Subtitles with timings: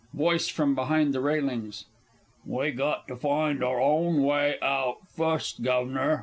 [0.15, 1.85] VOICE FROM BEHIND THE RAILINGS.
[2.43, 6.19] We got to find our own way out fust, Guv'nor.